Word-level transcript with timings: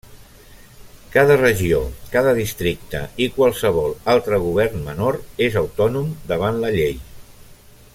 Cada 1.15 1.35
regió, 1.41 1.81
cada 2.15 2.33
districte 2.39 3.03
i 3.25 3.29
qualsevol 3.37 3.95
altre 4.15 4.43
govern 4.49 4.83
menor 4.89 5.23
és 5.49 5.63
autònom 5.65 6.13
davant 6.35 6.63
la 6.65 6.77
llei. 6.79 6.99